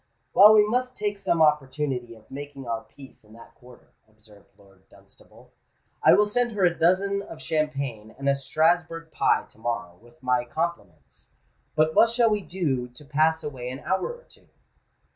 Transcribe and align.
"Well, 0.33 0.55
we 0.55 0.67
must 0.67 0.97
take 0.97 1.19
some 1.19 1.43
opportunity 1.43 2.15
of 2.15 2.31
making 2.31 2.67
our 2.67 2.81
peace 2.83 3.23
in 3.23 3.33
that 3.33 3.53
quarter," 3.53 3.89
observed 4.09 4.49
Lord 4.57 4.89
Dunstable. 4.89 5.51
"I 6.01 6.15
will 6.15 6.25
send 6.25 6.53
her 6.53 6.65
a 6.65 6.73
dozen 6.73 7.21
of 7.21 7.39
champagne 7.39 8.15
and 8.17 8.27
a 8.27 8.35
Strasburg 8.35 9.11
pie 9.11 9.45
to 9.49 9.59
morrow, 9.59 9.99
with 10.01 10.23
my 10.23 10.43
compliments. 10.43 11.29
But 11.75 11.93
what 11.93 12.09
shall 12.09 12.31
we 12.31 12.41
do 12.41 12.87
to 12.87 13.05
pass 13.05 13.43
away 13.43 13.69
an 13.69 13.81
hour 13.81 14.11
or 14.11 14.23
two?" 14.27 14.47